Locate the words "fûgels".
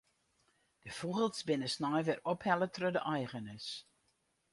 0.97-1.41